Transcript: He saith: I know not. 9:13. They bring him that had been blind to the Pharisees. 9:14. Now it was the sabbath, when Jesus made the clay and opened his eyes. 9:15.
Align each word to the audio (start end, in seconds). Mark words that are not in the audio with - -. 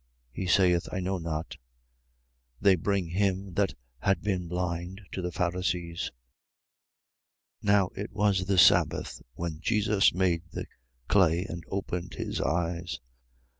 He 0.31 0.47
saith: 0.47 0.87
I 0.91 0.99
know 0.99 1.19
not. 1.19 1.57
9:13. 2.61 2.61
They 2.61 2.75
bring 2.75 3.07
him 3.09 3.53
that 3.53 3.75
had 3.99 4.23
been 4.23 4.47
blind 4.47 5.01
to 5.11 5.21
the 5.21 5.31
Pharisees. 5.31 6.09
9:14. 7.61 7.61
Now 7.67 7.89
it 7.95 8.11
was 8.11 8.45
the 8.47 8.57
sabbath, 8.57 9.21
when 9.35 9.59
Jesus 9.59 10.11
made 10.11 10.41
the 10.49 10.65
clay 11.07 11.45
and 11.45 11.63
opened 11.69 12.15
his 12.15 12.41
eyes. 12.41 12.99
9:15. 12.99 12.99